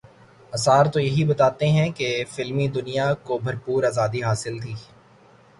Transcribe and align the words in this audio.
آثار 0.53 0.85
تو 0.85 0.99
یہی 0.99 1.23
بتاتے 1.23 1.67
ہیں 1.69 1.89
کہ 1.91 2.07
فلمی 2.29 2.67
دنیا 2.67 3.13
کو 3.23 3.37
بھرپور 3.37 3.83
آزادی 3.83 4.23
حاصل 4.23 4.59
تھی۔ 4.59 4.73